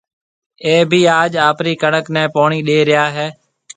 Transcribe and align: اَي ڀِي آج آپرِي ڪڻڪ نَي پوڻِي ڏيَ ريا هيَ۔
اَي 0.65 0.73
ڀِي 0.89 1.01
آج 1.19 1.31
آپرِي 1.49 1.73
ڪڻڪ 1.81 2.05
نَي 2.15 2.23
پوڻِي 2.35 2.59
ڏيَ 2.67 2.77
ريا 2.89 3.05
هيَ۔ 3.15 3.27